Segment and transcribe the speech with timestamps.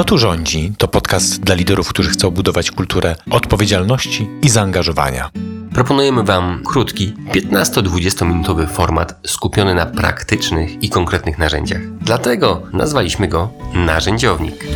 [0.00, 0.72] Kto tu rządzi?
[0.78, 5.30] To podcast dla liderów, którzy chcą budować kulturę odpowiedzialności i zaangażowania.
[5.74, 11.80] Proponujemy Wam krótki, 15-20 minutowy format skupiony na praktycznych i konkretnych narzędziach.
[12.00, 14.66] Dlatego nazwaliśmy go Narzędziownik.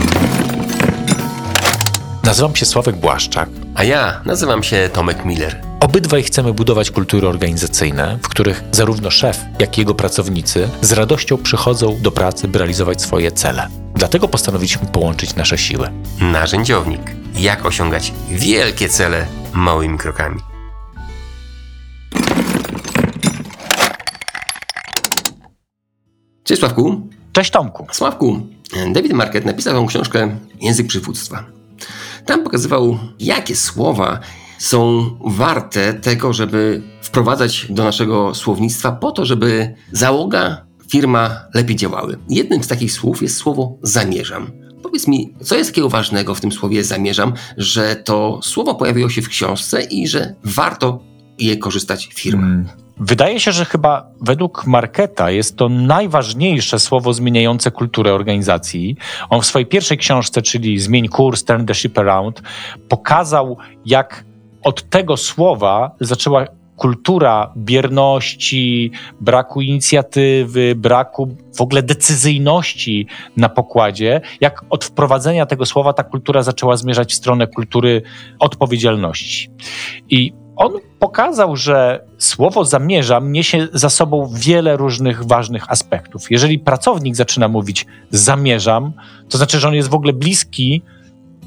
[2.24, 3.48] Nazywam się Sławek Błaszczak.
[3.74, 5.62] A ja nazywam się Tomek Miller.
[5.80, 11.38] Obydwaj chcemy budować kultury organizacyjne, w których zarówno szef, jak i jego pracownicy z radością
[11.38, 13.83] przychodzą do pracy, by realizować swoje cele.
[14.04, 15.90] Dlatego postanowiliśmy połączyć nasze siły.
[16.20, 17.00] Narzędziownik.
[17.38, 20.40] Jak osiągać wielkie cele małymi krokami.
[26.44, 27.08] Cześć Sławku.
[27.32, 27.86] Cześć Tomku.
[27.92, 28.46] Sławku,
[28.92, 31.44] David Market napisał tą książkę Język przywództwa.
[32.26, 34.20] Tam pokazywał, jakie słowa
[34.58, 40.63] są warte tego, żeby wprowadzać do naszego słownictwa po to, żeby załoga,
[40.94, 42.18] firma lepiej działały.
[42.28, 44.50] Jednym z takich słów jest słowo zamierzam.
[44.82, 49.22] Powiedz mi, co jest takiego ważnego w tym słowie zamierzam, że to słowo pojawiło się
[49.22, 51.00] w książce i że warto
[51.38, 52.44] je korzystać w firmach?
[52.44, 52.68] Hmm.
[52.96, 58.96] Wydaje się, że chyba według Marketa jest to najważniejsze słowo zmieniające kulturę organizacji.
[59.30, 62.42] On w swojej pierwszej książce, czyli Zmień kurs, Turn the Ship Around,
[62.88, 64.24] pokazał, jak
[64.62, 74.64] od tego słowa zaczęła kultura bierności, braku inicjatywy, braku w ogóle decyzyjności na pokładzie, jak
[74.70, 78.02] od wprowadzenia tego słowa ta kultura zaczęła zmierzać w stronę kultury
[78.38, 79.50] odpowiedzialności.
[80.10, 86.30] I on pokazał, że słowo zamierzam niesie za sobą wiele różnych ważnych aspektów.
[86.30, 88.92] Jeżeli pracownik zaczyna mówić zamierzam,
[89.28, 90.82] to znaczy, że on jest w ogóle bliski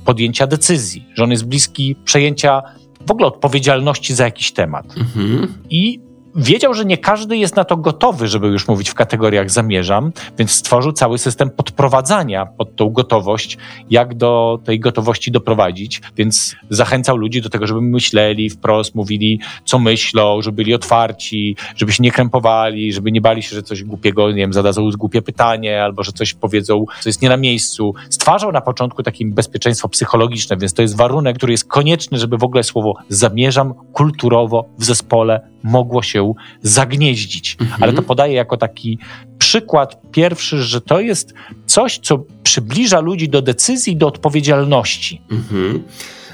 [0.05, 2.61] podjęcia decyzji, że on jest bliski przejęcia
[3.07, 4.85] w ogóle odpowiedzialności za jakiś temat.
[4.97, 5.53] Mhm.
[5.69, 6.06] I
[6.37, 10.51] wiedział, że nie każdy jest na to gotowy, żeby już mówić w kategoriach zamierzam, więc
[10.51, 13.57] stworzył cały system podprowadzania pod tą gotowość,
[13.89, 19.79] jak do tej gotowości doprowadzić, więc zachęcał ludzi do tego, żeby myśleli wprost, mówili, co
[19.79, 24.29] myślą, żeby byli otwarci, żeby się nie krępowali, żeby nie bali się, że coś głupiego,
[24.29, 27.93] nie wiem, zadadzą głupie pytanie, albo że coś powiedzą, co jest nie na miejscu.
[28.09, 32.43] Stwarzał na początku takie bezpieczeństwo psychologiczne, więc to jest warunek, który jest konieczny, żeby w
[32.43, 37.57] ogóle słowo zamierzam kulturowo w zespole mogło się zagnieździć.
[37.61, 37.83] Mhm.
[37.83, 38.99] Ale to podaję jako taki
[39.39, 41.33] przykład pierwszy, że to jest
[41.65, 45.21] coś, co przybliża ludzi do decyzji, do odpowiedzialności.
[45.31, 45.83] Mhm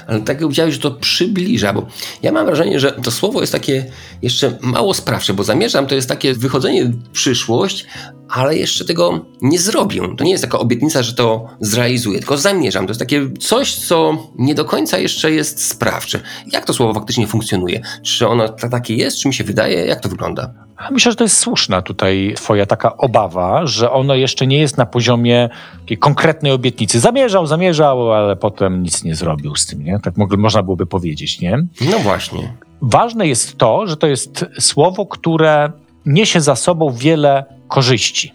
[0.06, 1.86] ale tak jak powiedziałeś, że to przybliża, bo
[2.22, 3.84] ja mam wrażenie, że to słowo jest takie
[4.22, 7.86] jeszcze mało sprawcze, bo zamierzam to jest takie wychodzenie w przyszłość,
[8.28, 10.00] ale jeszcze tego nie zrobię.
[10.18, 12.86] To nie jest taka obietnica, że to zrealizuję, tylko zamierzam.
[12.86, 16.20] To jest takie coś, co nie do końca jeszcze jest sprawcze.
[16.52, 17.80] Jak to słowo faktycznie funkcjonuje?
[18.02, 19.86] Czy ono takie jest, czy mi się wydaje?
[19.86, 20.54] Jak to wygląda?
[20.90, 24.86] Myślę, że to jest słuszna tutaj twoja taka obawa, że ono jeszcze nie jest na
[24.86, 25.48] poziomie
[25.80, 27.00] takiej konkretnej obietnicy.
[27.00, 30.00] Zamierzał, zamierzał, ale potem nic nie zrobił z tym, nie?
[30.00, 31.66] Tak można byłoby powiedzieć, nie?
[31.90, 32.52] No właśnie.
[32.82, 35.72] Ważne jest to, że to jest słowo, które
[36.06, 38.32] niesie za sobą wiele korzyści.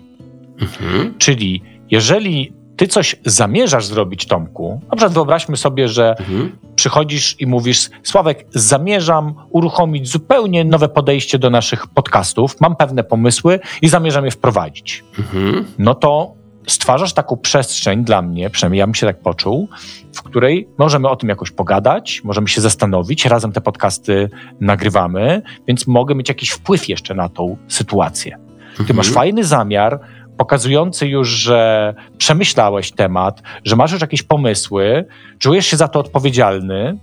[0.62, 1.14] Mhm.
[1.18, 1.62] Czyli
[1.92, 6.58] jeżeli ty coś zamierzasz zrobić, Tomku, na przykład wyobraźmy sobie, że mhm.
[6.76, 13.60] przychodzisz i mówisz, Sławek, zamierzam uruchomić zupełnie nowe podejście do naszych podcastów, mam pewne pomysły
[13.82, 15.04] i zamierzam je wprowadzić.
[15.20, 15.66] Mhm.
[15.80, 16.34] No to
[16.68, 19.70] stwarzasz taką przestrzeń dla mnie, przynajmniej ja bym się tak poczuł,
[20.14, 24.30] w której możemy o tym jakoś pogadać, możemy się zastanowić, razem te podcasty
[24.62, 28.38] nagrywamy, więc mogę mieć jakiś wpływ jeszcze na tą sytuację.
[28.76, 28.98] Ty mhm.
[28.98, 30.00] masz fajny zamiar,
[30.40, 35.06] pokazujący już, że przemyślałeś temat, że masz już jakieś pomysły,
[35.40, 36.98] czujesz się za to odpowiedzialny,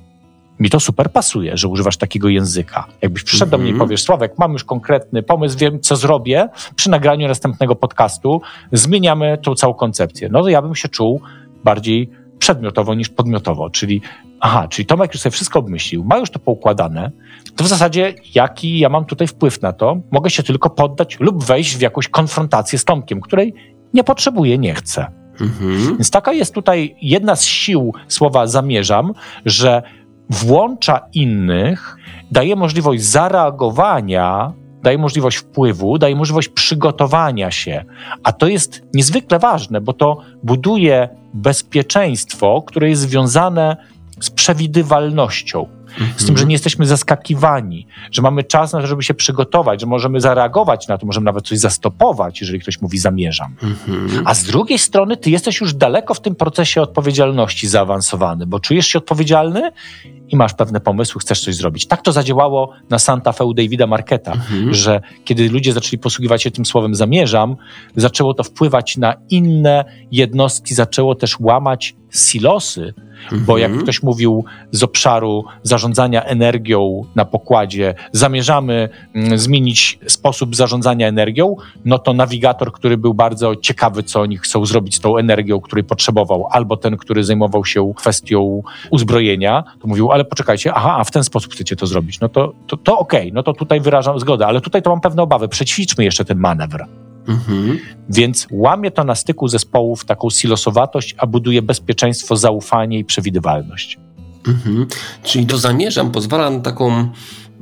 [0.61, 2.87] mi to super pasuje, że używasz takiego języka.
[3.03, 3.89] Jakbyś przyszedł do mnie i mhm.
[3.89, 8.41] powiesz, Sławek, mam już konkretny pomysł, wiem, co zrobię, przy nagraniu następnego podcastu
[8.73, 10.29] zmieniamy tą całą koncepcję.
[10.33, 11.21] No to ja bym się czuł
[11.65, 14.01] bardziej przedmiotowo niż podmiotowo, czyli
[14.41, 17.11] aha, czyli Tomek już sobie wszystko obmyślił, ma już to poukładane,
[17.57, 19.97] to w zasadzie jaki ja mam tutaj wpływ na to?
[20.11, 23.55] Mogę się tylko poddać lub wejść w jakąś konfrontację z Tomkiem, której
[23.95, 25.07] nie potrzebuję, nie chcę.
[25.41, 25.87] Mhm.
[25.87, 29.13] Więc taka jest tutaj jedna z sił słowa zamierzam,
[29.45, 29.83] że
[30.31, 31.97] włącza innych,
[32.31, 37.85] daje możliwość zareagowania, daje możliwość wpływu, daje możliwość przygotowania się.
[38.23, 43.77] A to jest niezwykle ważne, bo to buduje bezpieczeństwo, które jest związane
[44.21, 45.69] z przewidywalnością.
[46.17, 49.87] Z tym, że nie jesteśmy zaskakiwani, że mamy czas na to, żeby się przygotować, że
[49.87, 53.55] możemy zareagować na to, możemy nawet coś zastopować, jeżeli ktoś mówi zamierzam.
[53.63, 54.23] Mhm.
[54.25, 58.87] A z drugiej strony ty jesteś już daleko w tym procesie odpowiedzialności zaawansowany, bo czujesz
[58.87, 59.71] się odpowiedzialny
[60.29, 61.87] i masz pewne pomysły, chcesz coś zrobić.
[61.87, 64.75] Tak to zadziałało na Santa Fe u Davida Marketa, Mhm.
[64.75, 67.57] że kiedy ludzie zaczęli posługiwać się tym słowem zamierzam,
[67.97, 72.95] zaczęło to wpływać na inne jednostki, zaczęło też łamać silosy,
[73.33, 73.83] bo jak Mhm.
[73.83, 81.99] ktoś mówił z obszaru zarządzania energią na pokładzie, zamierzamy mm, zmienić sposób zarządzania energią, no
[81.99, 86.47] to nawigator, który był bardzo ciekawy, co oni chcą zrobić z tą energią, której potrzebował,
[86.51, 91.25] albo ten, który zajmował się kwestią uzbrojenia, to mówił, ale poczekajcie, aha, a w ten
[91.25, 94.61] sposób chcecie to zrobić, no to, to, to okej, no to tutaj wyrażam zgodę, ale
[94.61, 97.06] tutaj to mam pewne obawy, przećwiczmy jeszcze ten manewr.
[97.29, 97.79] Mhm.
[98.09, 103.99] Więc łamie to na styku zespołów taką silosowatość, a buduje bezpieczeństwo, zaufanie i przewidywalność.
[104.49, 104.87] Mhm.
[105.23, 107.09] Czyli to zamierzam, pozwala na taką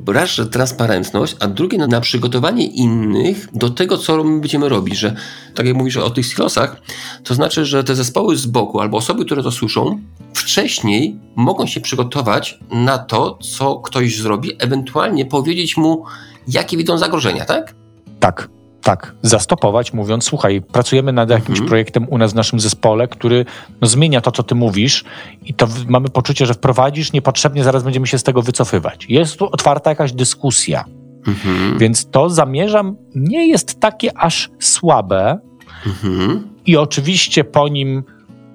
[0.06, 4.98] raz, że transparentność, a drugie na, na przygotowanie innych do tego, co my będziemy robić,
[4.98, 5.16] że
[5.54, 6.82] tak jak mówisz o tych silosach,
[7.24, 10.00] to znaczy, że te zespoły z boku albo osoby, które to słyszą,
[10.34, 16.04] wcześniej mogą się przygotować na to, co ktoś zrobi, ewentualnie powiedzieć mu,
[16.48, 17.74] jakie widzą zagrożenia, tak?
[18.20, 18.48] Tak,
[18.84, 19.14] tak.
[19.22, 21.68] Zastopować, mówiąc, słuchaj, pracujemy nad jakimś Mhm.
[21.68, 23.44] projektem u nas w naszym zespole, który
[23.80, 25.04] no, zmienia to, co ty mówisz
[25.44, 29.06] i to mamy poczucie, że wprowadzisz niepotrzebnie, zaraz będziemy się z tego wycofywać.
[29.08, 30.84] Jest tu otwarta jakaś dyskusja,
[31.26, 31.78] Mhm.
[31.78, 35.38] więc to zamierzam nie jest takie aż słabe
[35.86, 36.48] Mhm.
[36.66, 38.04] i oczywiście po nim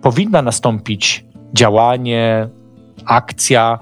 [0.01, 2.49] powinna nastąpić działanie,
[3.05, 3.79] akcja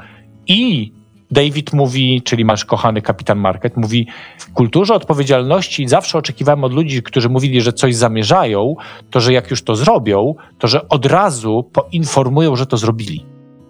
[0.48, 0.92] i
[1.32, 4.08] David mówi, czyli nasz kochany kapitan Market, mówi
[4.40, 8.76] w kulturze odpowiedzialności zawsze oczekiwałem od ludzi, którzy mówili, że coś zamierzają,
[9.12, 13.26] to że jak już to zrobią, to że od razu poinformują, że to zrobili.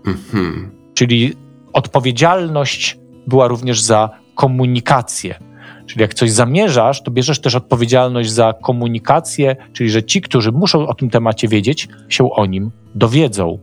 [0.05, 0.71] Mhm.
[0.93, 1.33] Czyli
[1.73, 5.39] odpowiedzialność była również za komunikację.
[5.85, 10.87] Czyli jak coś zamierzasz, to bierzesz też odpowiedzialność za komunikację, czyli że ci, którzy muszą
[10.87, 13.59] o tym temacie wiedzieć, się o nim dowiedzą.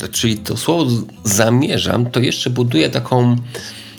[0.00, 0.90] To- Czyli to słowo
[1.24, 3.36] zamierzam, to jeszcze buduje taką,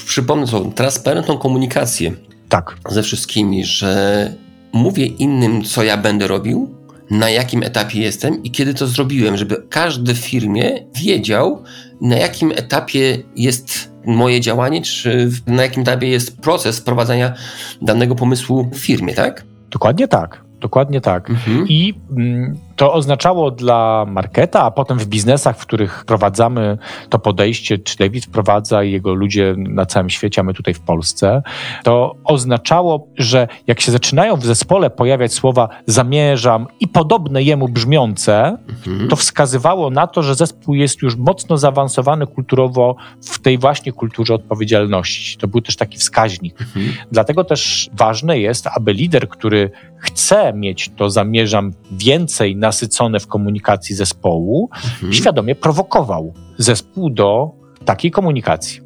[0.05, 2.11] przypomnę to, transparentną komunikację
[2.49, 4.33] Tak, ze wszystkimi, że
[4.73, 6.75] mówię innym, co ja będę robił,
[7.11, 11.63] na jakim etapie jestem i kiedy to zrobiłem, żeby każdy w firmie wiedział,
[12.01, 17.33] na jakim etapie jest moje działanie, czy na jakim etapie jest proces wprowadzania
[17.81, 19.43] danego pomysłu w firmie, tak?
[19.71, 20.41] dokładnie tak.
[20.59, 21.29] Dokładnie tak.
[21.29, 21.65] Mhm.
[21.69, 26.77] I mm, to oznaczało dla marketa, a potem w biznesach, w których wprowadzamy
[27.09, 30.79] to podejście, czy David wprowadza i jego ludzie na całym świecie, a my tutaj w
[30.79, 31.41] Polsce,
[31.83, 38.57] to oznaczało, że jak się zaczynają w zespole pojawiać słowa zamierzam i podobne jemu brzmiące,
[38.87, 39.09] Mhm.
[39.09, 44.33] to wskazywało na to, że zespół jest już mocno zaawansowany kulturowo w tej właśnie kulturze
[44.33, 45.37] odpowiedzialności.
[45.37, 46.61] To był też taki wskaźnik.
[46.61, 46.93] Mhm.
[47.11, 53.95] Dlatego też ważne jest, aby lider, który chce mieć to zamierzam więcej nasycone w komunikacji
[53.95, 55.13] zespołu, Mhm.
[55.13, 57.51] świadomie prowokował zespół do
[57.85, 58.81] takiej komunikacji.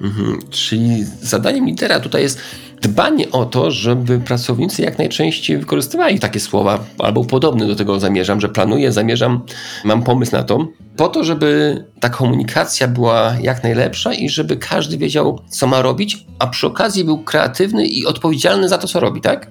[0.00, 0.38] Mhm.
[0.50, 2.40] Czyli zadaniem lidera tutaj jest
[2.82, 8.40] dbanie o to, żeby pracownicy jak najczęściej wykorzystywali takie słowa albo podobne do tego zamierzam,
[8.40, 9.42] że planuję, zamierzam,
[9.84, 14.98] mam pomysł na to, po to, żeby ta komunikacja była jak najlepsza i żeby każdy
[14.98, 19.20] wiedział, co ma robić, a przy okazji był kreatywny i odpowiedzialny za to, co robi,
[19.20, 19.50] tak?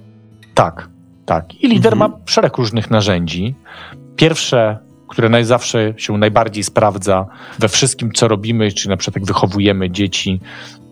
[0.54, 0.90] Tak,
[1.26, 1.56] tak.
[1.64, 2.12] I lider Mhm.
[2.12, 3.56] ma szereg różnych narzędzi.
[4.16, 4.78] Pierwsze,
[5.10, 7.26] które naj, zawsze się najbardziej sprawdza
[7.60, 10.40] we wszystkim, co robimy, czy na przykład jak wychowujemy dzieci,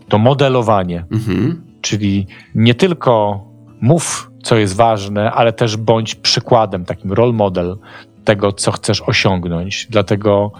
[0.09, 1.05] to modelowanie.
[1.11, 1.61] Mhm.
[1.81, 3.43] Czyli nie tylko
[3.81, 7.77] mów, co jest ważne, ale też bądź przykładem, takim role model
[8.25, 9.87] tego, co chcesz osiągnąć.
[9.89, 10.51] Dlatego,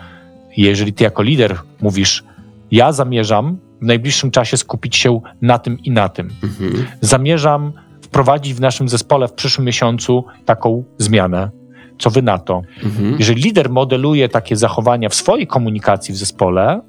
[0.58, 2.24] jeżeli ty jako lider mówisz,
[2.72, 6.86] ja zamierzam w najbliższym czasie skupić się na tym i na tym, Mhm.
[7.02, 7.72] zamierzam
[8.12, 11.52] wprowadzić w naszym zespole w przyszłym miesiącu taką zmianę.
[12.00, 12.62] Co wy na to?
[12.84, 13.16] Mhm.
[13.20, 16.82] Jeżeli lider modeluje takie zachowania w swojej komunikacji w zespole,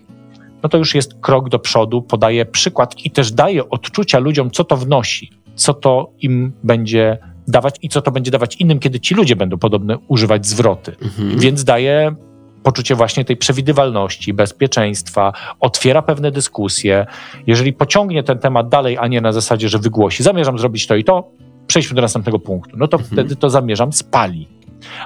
[0.63, 4.65] no to już jest krok do przodu, podaje przykład i też daje odczucia ludziom, co
[4.65, 9.15] to wnosi, co to im będzie dawać i co to będzie dawać innym, kiedy ci
[9.15, 10.97] ludzie będą podobne używać zwroty.
[11.03, 11.39] Mhm.
[11.39, 12.15] Więc daje
[12.63, 17.07] poczucie właśnie tej przewidywalności, bezpieczeństwa, otwiera pewne dyskusje.
[17.47, 21.05] Jeżeli pociągnie ten temat dalej, a nie na zasadzie, że wygłosi, zamierzam zrobić to i
[21.05, 21.31] to,
[21.67, 23.13] przejdźmy do następnego punktu, no to Mhm.
[23.13, 24.49] wtedy to zamierzam spali.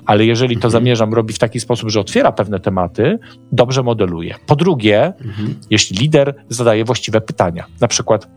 [0.06, 0.70] Ale jeżeli to Mhm.
[0.72, 3.18] zamierzam robi w taki sposób, że otwiera pewne tematy,
[3.52, 4.34] dobrze modeluje.
[4.46, 5.54] Po drugie, Mhm.
[5.70, 8.28] jeśli lider zadaje właściwe pytania, na przykład,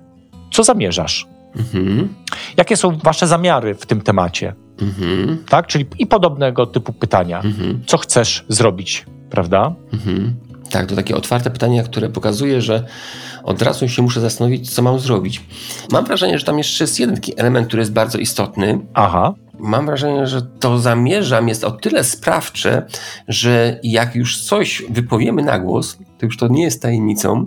[0.51, 1.27] co zamierzasz?
[1.57, 2.13] Mhm.
[2.57, 4.53] Jakie są wasze zamiary w tym temacie?
[4.81, 5.43] Mhm.
[5.49, 5.67] Tak?
[5.67, 7.41] Czyli i podobnego typu pytania.
[7.41, 7.83] Mhm.
[7.87, 9.75] Co chcesz zrobić, prawda?
[9.93, 10.35] Mhm.
[10.69, 12.85] Tak, to takie otwarte pytanie, które pokazuje, że
[13.43, 15.41] od razu się muszę zastanowić, co mam zrobić.
[15.91, 18.79] Mam wrażenie, że tam jeszcze jest jeden taki element, który jest bardzo istotny.
[18.93, 19.33] Aha.
[19.59, 22.85] Mam wrażenie, że to zamierzam jest o tyle sprawcze,
[23.27, 27.45] że jak już coś wypowiemy na głos, to już to nie jest tajemnicą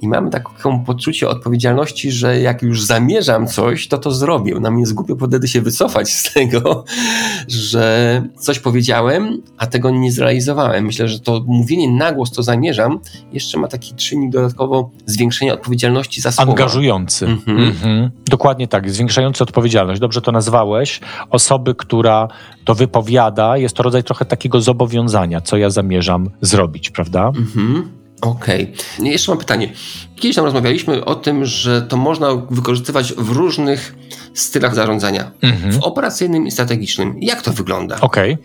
[0.00, 4.60] i mamy taką poczucie odpowiedzialności, że jak już zamierzam coś, to to zrobię.
[4.60, 6.84] Nam jest głupio wtedy się wycofać z tego,
[7.48, 10.84] że coś powiedziałem, a tego nie zrealizowałem.
[10.84, 12.98] Myślę, że to mówienie na głos, to zamierzam,
[13.32, 16.50] jeszcze ma taki czynnik dodatkowo zwiększenia odpowiedzialności za słowa.
[16.50, 17.26] Angażujący.
[17.26, 17.58] Mhm.
[17.58, 18.10] Mhm.
[18.30, 20.00] Dokładnie tak, zwiększający odpowiedzialność.
[20.00, 21.00] Dobrze to nazwałeś.
[21.30, 22.28] Osoby, która
[22.64, 27.26] to wypowiada, jest to rodzaj trochę takiego zobowiązania, co ja zamierzam zrobić, prawda?
[27.26, 28.02] Mhm.
[28.22, 28.72] Okej.
[28.98, 29.72] Jeszcze mam pytanie.
[30.16, 33.94] Kiedyś tam rozmawialiśmy o tym, że to można wykorzystywać w różnych
[34.34, 35.30] stylach zarządzania.
[35.42, 35.72] Mhm.
[35.72, 37.14] W operacyjnym i strategicznym.
[37.20, 38.00] Jak to wygląda?
[38.00, 38.38] Okej.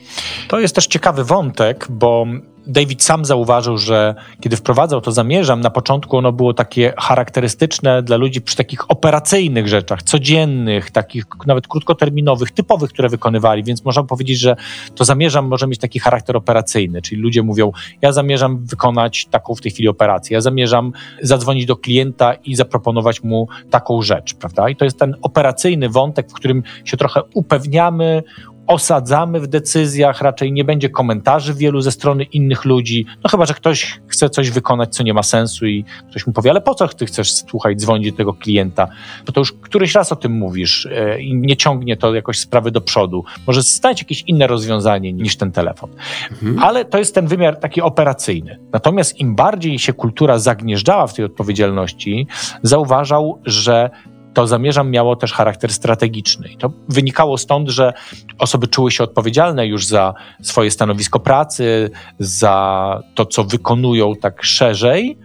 [0.47, 2.25] To jest też ciekawy wątek, bo
[2.67, 8.17] David sam zauważył, że kiedy wprowadzał to zamierzam, na początku ono było takie charakterystyczne dla
[8.17, 14.39] ludzi przy takich operacyjnych rzeczach, codziennych, takich nawet krótkoterminowych, typowych, które wykonywali, więc można powiedzieć,
[14.39, 14.55] że
[14.95, 17.71] to zamierzam może mieć taki charakter operacyjny, czyli ludzie mówią,
[18.01, 23.23] ja zamierzam wykonać taką w tej chwili operację, ja zamierzam zadzwonić do klienta i zaproponować
[23.23, 24.69] mu taką rzecz, prawda?
[24.69, 28.23] I to jest ten operacyjny wątek, w którym się trochę upewniamy,
[28.67, 33.05] osadzamy w decyzjach, raczej nie będzie komentarzy wielu ze strony innych ludzi.
[33.23, 36.51] No chyba, że ktoś chce coś wykonać, co nie ma sensu i ktoś mu powie,
[36.51, 38.87] ale po co ty chcesz, słuchaj, dzwonić do tego klienta?
[39.25, 42.71] Bo to już któryś raz o tym mówisz e, i nie ciągnie to jakoś sprawy
[42.71, 43.23] do przodu.
[43.47, 45.89] Może znaleźć jakieś inne rozwiązanie niż ten telefon.
[46.31, 46.59] Mhm.
[46.59, 48.59] Ale to jest ten wymiar taki operacyjny.
[48.71, 52.27] Natomiast im bardziej się kultura zagnieżdżała w tej odpowiedzialności,
[52.63, 53.89] zauważał, że
[54.37, 56.47] to zamierzam miało też charakter strategiczny.
[56.47, 57.93] I to wynikało stąd, że
[58.39, 61.89] osoby czuły się odpowiedzialne już za swoje stanowisko pracy,
[62.19, 65.17] za to, co wykonują tak szerzej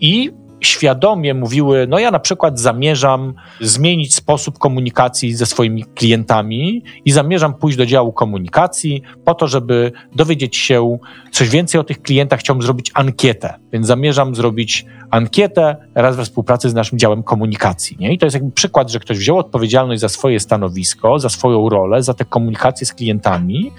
[0.00, 0.30] i
[0.60, 7.54] świadomie mówiły, no ja na przykład zamierzam zmienić sposób komunikacji ze swoimi klientami i zamierzam
[7.54, 10.98] pójść do działu komunikacji po to, żeby dowiedzieć się
[11.32, 16.70] coś więcej o tych klientach, chciałbym zrobić ankietę, więc zamierzam zrobić ankietę raz we współpracy
[16.70, 17.96] z naszym działem komunikacji.
[18.00, 18.12] Nie?
[18.12, 22.02] I to jest jakby przykład, że ktoś wziął odpowiedzialność za swoje stanowisko, za swoją rolę,
[22.02, 23.72] za te komunikacje z klientami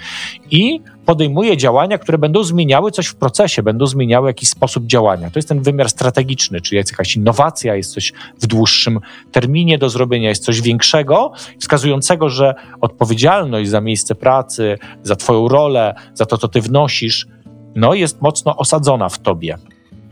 [0.51, 5.31] i podejmuje działania, które będą zmieniały coś w procesie, będą zmieniały jakiś sposób działania.
[5.31, 8.99] To jest ten wymiar strategiczny, czyli jest jakaś innowacja, jest coś w dłuższym
[9.31, 15.95] terminie do zrobienia, jest coś większego, wskazującego, że odpowiedzialność za miejsce pracy, za Twoją rolę,
[16.13, 17.27] za to, co Ty wnosisz,
[17.75, 19.57] no jest mocno osadzona w Tobie.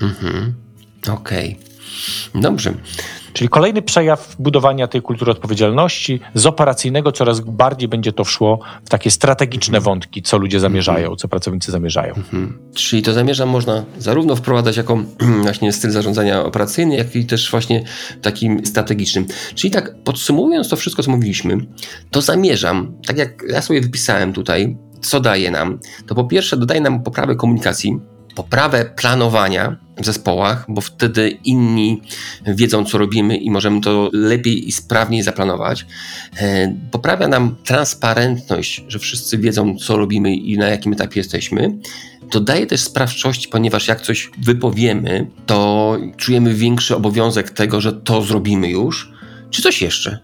[0.02, 0.54] Mhm.
[1.14, 1.67] Okej.
[2.36, 2.74] Dobrze.
[3.34, 6.20] Czyli kolejny przejaw budowania tej kultury odpowiedzialności.
[6.34, 11.28] Z operacyjnego coraz bardziej będzie to wszło w takie strategiczne wątki, co ludzie zamierzają, co
[11.28, 12.14] pracownicy zamierzają.
[12.14, 12.60] Mhm.
[12.74, 14.98] Czyli to zamierzam można zarówno wprowadzać jako
[15.44, 17.84] właśnie styl zarządzania operacyjny, jak i też właśnie
[18.22, 19.26] takim strategicznym.
[19.56, 21.58] Czyli tak podsumowując to wszystko, co mówiliśmy,
[22.12, 26.82] to zamierzam, tak jak ja sobie wypisałem tutaj, co daje nam, to po pierwsze dodaje
[26.82, 28.00] nam poprawę komunikacji,
[28.36, 32.02] poprawę planowania zespołach, bo wtedy inni
[32.46, 35.86] wiedzą, co robimy i możemy to lepiej i sprawniej zaplanować.
[36.38, 41.78] E, Poprawia nam transparentność, że wszyscy wiedzą, co robimy i na jakim etapie jesteśmy.
[42.32, 48.22] To daje też sprawczość, ponieważ jak coś wypowiemy, to czujemy większy obowiązek tego, że to
[48.22, 49.12] zrobimy już.
[49.50, 50.20] Czy coś jeszcze?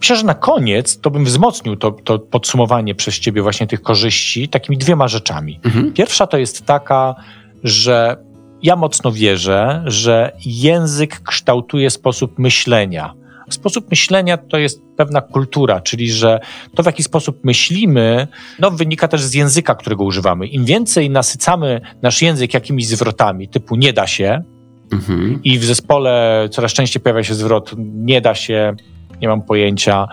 [0.00, 4.48] Myślę, że na koniec to bym wzmocnił to, to podsumowanie przez ciebie właśnie tych korzyści
[4.48, 5.60] takimi dwiema rzeczami.
[5.64, 5.92] Mhm.
[5.92, 7.14] Pierwsza to jest taka,
[7.64, 8.16] że
[8.62, 13.14] ja mocno wierzę, że język kształtuje sposób myślenia.
[13.50, 16.40] Sposób myślenia to jest pewna kultura, czyli że
[16.74, 20.46] to, w jaki sposób myślimy, no, wynika też z języka, którego używamy.
[20.46, 24.42] Im więcej nasycamy nasz język jakimiś zwrotami, typu nie da się,
[24.92, 25.40] Mhm.
[25.44, 28.74] i w zespole coraz częściej pojawia się zwrot nie da się,
[29.20, 30.08] nie mam pojęcia,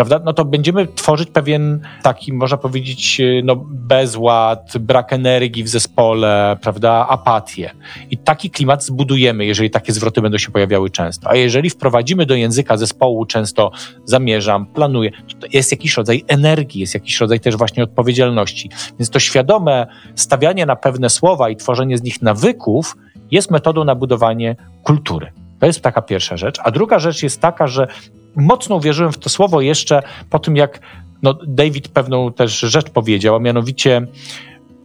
[0.00, 0.20] prawda?
[0.24, 7.06] No to będziemy tworzyć pewien taki, można powiedzieć, no, bezład, brak energii w zespole, prawda?
[7.08, 7.70] Apatię.
[8.10, 11.30] I taki klimat zbudujemy, jeżeli takie zwroty będą się pojawiały często.
[11.30, 13.70] A jeżeli wprowadzimy do języka zespołu często
[14.04, 18.70] zamierzam, planuję, to jest jakiś rodzaj energii, jest jakiś rodzaj też właśnie odpowiedzialności.
[18.98, 22.96] Więc to świadome stawianie na pewne słowa i tworzenie z nich nawyków
[23.30, 25.32] jest metodą na budowanie kultury.
[25.58, 26.58] To jest taka pierwsza rzecz.
[26.64, 27.88] A druga rzecz jest taka, że
[28.36, 30.80] mocno uwierzyłem w to słowo jeszcze po tym, jak
[31.22, 34.06] no, David pewną też rzecz powiedział, a mianowicie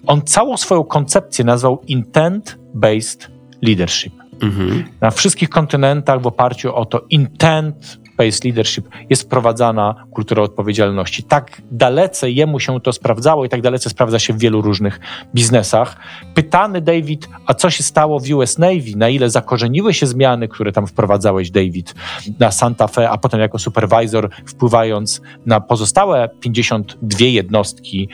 [0.07, 3.27] on całą swoją koncepcję nazwał intent-based
[3.61, 4.13] leadership.
[4.41, 4.83] Mhm.
[5.01, 11.23] Na wszystkich kontynentach w oparciu o to intent risk-based leadership jest wprowadzana kultura odpowiedzialności.
[11.23, 14.99] Tak dalece jemu się to sprawdzało i tak dalece sprawdza się w wielu różnych
[15.35, 15.97] biznesach.
[16.33, 20.71] Pytany David, a co się stało w US Navy, na ile zakorzeniły się zmiany, które
[20.71, 21.95] tam wprowadzałeś, David,
[22.39, 28.09] na Santa Fe, a potem jako supervisor wpływając na pozostałe 52 jednostki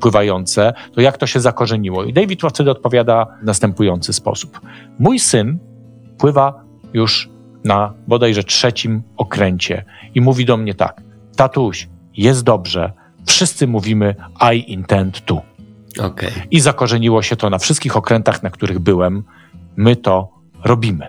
[0.00, 2.04] pływające, to jak to się zakorzeniło?
[2.04, 4.60] I David wtedy odpowiada w następujący sposób.
[4.98, 5.58] Mój syn
[6.18, 7.33] pływa już
[7.64, 11.02] na bodajże trzecim okręcie i mówi do mnie tak:
[11.36, 12.92] Tatuś, jest dobrze,
[13.26, 14.14] wszyscy mówimy
[14.54, 15.42] I intend to.
[16.00, 16.30] Okay.
[16.50, 19.24] I zakorzeniło się to na wszystkich okrętach, na których byłem.
[19.76, 20.28] My to
[20.64, 21.06] robimy.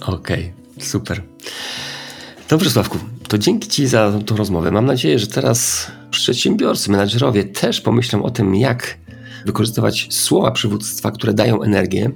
[0.00, 1.22] Okej, okay, super.
[2.48, 2.98] Dobrze, Sławku,
[3.28, 4.70] to dzięki Ci za tą rozmowę.
[4.70, 8.98] Mam nadzieję, że teraz przedsiębiorcy, menadżerowie też pomyślą o tym, jak
[9.46, 12.10] wykorzystywać słowa przywództwa, które dają energię,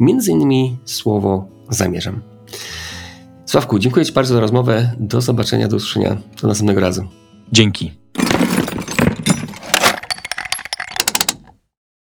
[0.00, 2.20] między innymi słowo zamierzam.
[3.54, 4.92] Sławku, dziękuję Ci bardzo za rozmowę.
[4.98, 6.16] Do zobaczenia, do usłyszenia.
[6.42, 7.04] Do następnego razu.
[7.52, 8.03] Dzięki.